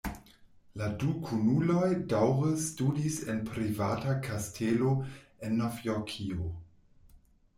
La 0.81 0.85
du 1.01 1.09
kunuloj 1.25 1.89
daŭre 2.13 2.53
studis 2.63 3.19
en 3.33 3.43
privata 3.51 4.15
kastelo 4.29 4.93
en 5.49 5.55
Novjorkio. 5.63 6.49